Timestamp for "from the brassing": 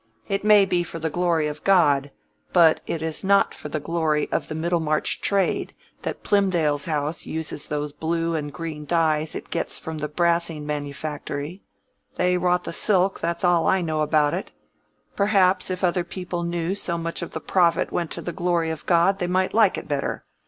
9.77-10.65